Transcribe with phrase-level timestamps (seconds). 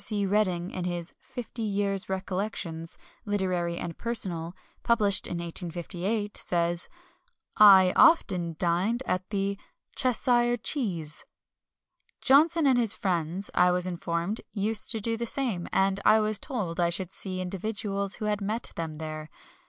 [0.03, 0.25] C.
[0.25, 6.89] Redding, in his Fifty Years' Recollections, Literary and Personal, published in 1858, says:
[7.55, 9.59] "I often dined at the
[9.95, 11.23] "Cheshire Cheese."
[12.19, 16.39] Johnson and his friends, I was informed, used to do the same, and I was
[16.39, 19.29] told I should see individuals who had met them there.